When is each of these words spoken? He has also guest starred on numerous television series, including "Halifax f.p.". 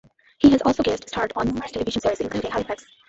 He 0.39 0.49
has 0.49 0.63
also 0.63 0.81
guest 0.81 1.07
starred 1.07 1.31
on 1.35 1.45
numerous 1.45 1.73
television 1.73 2.01
series, 2.01 2.21
including 2.21 2.49
"Halifax 2.49 2.81
f.p.". 2.81 2.91